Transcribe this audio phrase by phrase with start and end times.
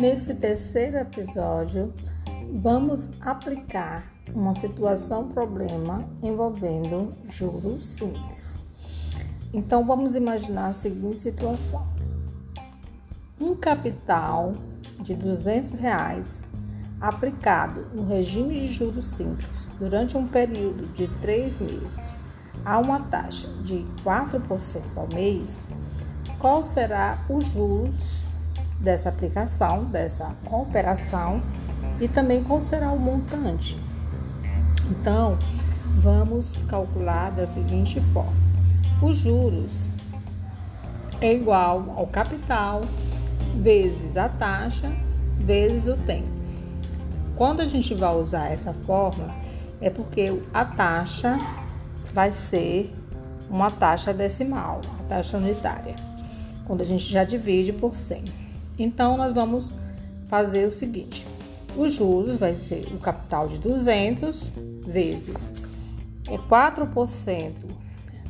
[0.00, 1.92] Nesse terceiro episódio,
[2.54, 8.54] vamos aplicar uma situação problema envolvendo juros simples.
[9.52, 11.86] Então vamos imaginar a seguinte situação:
[13.38, 14.54] um capital
[15.02, 16.44] de 200 reais
[16.98, 21.92] aplicado no regime de juros simples durante um período de três meses
[22.64, 25.68] a uma taxa de 4% ao mês,
[26.38, 28.19] qual será os juros
[28.80, 31.40] dessa aplicação, dessa operação
[32.00, 33.78] e também qual será o montante.
[34.90, 35.38] Então,
[35.96, 38.32] vamos calcular da seguinte forma:
[39.02, 39.86] os juros
[41.20, 42.82] é igual ao capital
[43.56, 44.90] vezes a taxa
[45.38, 46.28] vezes o tempo.
[47.36, 49.34] Quando a gente vai usar essa fórmula,
[49.80, 51.38] é porque a taxa
[52.12, 52.94] vai ser
[53.48, 55.96] uma taxa decimal, uma taxa unitária,
[56.66, 58.49] quando a gente já divide por 100.
[58.82, 59.70] Então, nós vamos
[60.26, 61.26] fazer o seguinte:
[61.76, 64.50] os juros vai ser o capital de 200
[64.86, 65.60] vezes
[66.30, 67.52] é 4%,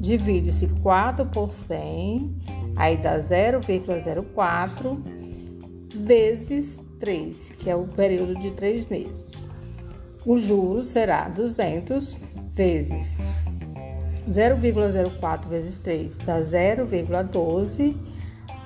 [0.00, 2.34] divide-se 4 por 100,
[2.76, 4.98] aí dá 0,04
[5.94, 9.14] vezes 3, que é o período de 3 meses.
[10.26, 12.16] O juro será 200
[12.52, 13.18] vezes
[14.28, 17.94] 0,04 vezes 3 dá 0,12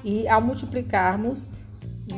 [0.04, 1.48] e ao multiplicarmos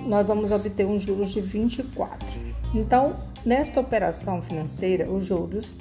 [0.06, 2.26] nós vamos obter um juros de 24.
[2.74, 5.74] Então, nesta operação financeira, os juros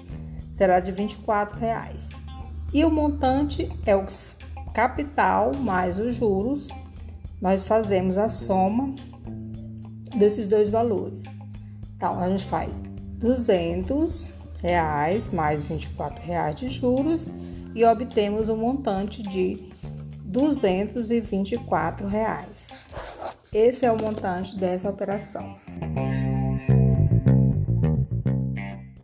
[0.55, 2.09] será de 24 reais.
[2.73, 4.05] E o montante é o
[4.73, 6.67] capital mais os juros.
[7.41, 8.93] Nós fazemos a soma
[10.17, 11.23] desses dois valores.
[11.95, 12.81] Então, a gente faz
[13.17, 14.29] 200
[14.61, 17.29] reais mais 24 reais de juros
[17.73, 19.69] e obtemos um montante de
[20.23, 22.67] 224 reais.
[23.51, 25.55] Esse é o montante dessa operação.